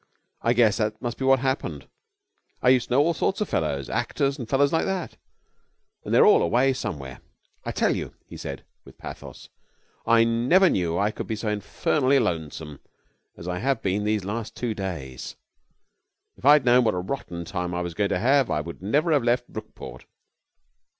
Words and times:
I 0.41 0.53
guess 0.53 0.77
that 0.77 0.99
must 0.99 1.19
be 1.19 1.25
what 1.25 1.41
happened. 1.41 1.87
I 2.59 2.69
used 2.69 2.87
to 2.87 2.95
know 2.95 3.01
all 3.03 3.13
sorts 3.13 3.39
of 3.39 3.47
fellows, 3.47 3.87
actors 3.87 4.39
and 4.39 4.49
fellows 4.49 4.73
like 4.73 4.85
that, 4.85 5.15
and 6.03 6.11
they're 6.11 6.25
all 6.25 6.41
away 6.41 6.73
somewhere. 6.73 7.21
I 7.65 7.71
tell 7.71 7.95
you,' 7.95 8.15
he 8.25 8.35
said, 8.35 8.65
with 8.83 8.97
pathos, 8.97 9.49
'I 10.07 10.23
never 10.23 10.71
knew 10.71 10.97
I 10.97 11.11
could 11.11 11.27
be 11.27 11.35
so 11.35 11.49
infernally 11.49 12.17
lonesome 12.17 12.79
as 13.37 13.47
I 13.47 13.59
have 13.59 13.83
been 13.83 14.03
these 14.03 14.25
last 14.25 14.55
two 14.55 14.73
days. 14.73 15.35
If 16.35 16.45
I 16.45 16.53
had 16.53 16.65
known 16.65 16.83
what 16.83 16.95
a 16.95 16.99
rotten 16.99 17.45
time 17.45 17.75
I 17.75 17.81
was 17.83 17.93
going 17.93 18.09
to 18.09 18.17
have 18.17 18.49
I 18.49 18.59
would 18.59 18.81
never 18.81 19.11
have 19.11 19.23
left 19.23 19.49
Brookport.' 19.53 20.05